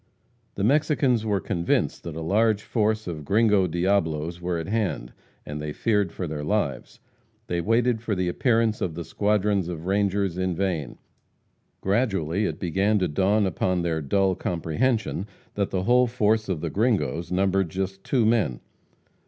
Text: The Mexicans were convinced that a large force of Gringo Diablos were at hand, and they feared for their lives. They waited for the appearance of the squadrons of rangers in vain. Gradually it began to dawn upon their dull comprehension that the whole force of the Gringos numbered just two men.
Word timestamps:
The 0.55 0.63
Mexicans 0.63 1.27
were 1.27 1.39
convinced 1.39 2.01
that 2.05 2.15
a 2.15 2.21
large 2.21 2.63
force 2.63 3.05
of 3.05 3.23
Gringo 3.23 3.67
Diablos 3.67 4.41
were 4.41 4.57
at 4.57 4.65
hand, 4.65 5.13
and 5.45 5.61
they 5.61 5.71
feared 5.73 6.11
for 6.11 6.25
their 6.25 6.43
lives. 6.43 6.99
They 7.45 7.61
waited 7.61 8.01
for 8.01 8.15
the 8.15 8.27
appearance 8.27 8.81
of 8.81 8.95
the 8.95 9.03
squadrons 9.03 9.67
of 9.67 9.85
rangers 9.85 10.39
in 10.39 10.55
vain. 10.55 10.97
Gradually 11.81 12.45
it 12.47 12.57
began 12.59 12.97
to 12.97 13.07
dawn 13.07 13.45
upon 13.45 13.83
their 13.83 14.01
dull 14.01 14.33
comprehension 14.33 15.27
that 15.53 15.69
the 15.69 15.83
whole 15.83 16.07
force 16.07 16.49
of 16.49 16.61
the 16.61 16.71
Gringos 16.71 17.29
numbered 17.31 17.69
just 17.69 18.03
two 18.03 18.25
men. 18.25 18.59